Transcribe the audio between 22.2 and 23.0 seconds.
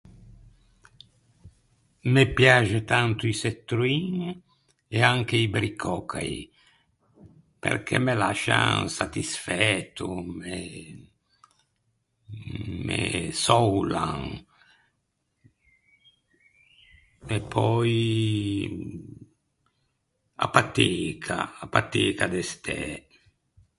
de stæ.